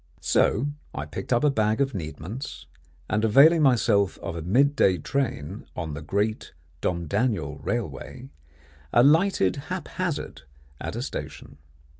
So 0.19 0.69
I 0.95 1.05
picked 1.05 1.31
up 1.31 1.43
a 1.43 1.51
bag 1.51 1.79
of 1.79 1.93
needments, 1.93 2.65
and 3.07 3.23
availing 3.23 3.61
myself 3.61 4.17
of 4.17 4.35
a 4.35 4.41
mid 4.41 4.75
day 4.75 4.97
train 4.97 5.67
on 5.75 5.93
the 5.93 6.01
Great 6.01 6.53
Domdaniel 6.81 7.63
Railway, 7.63 8.31
alighted 8.91 9.57
haphazard 9.69 10.41
at 10.79 10.95
a 10.95 11.03
station. 11.03 11.59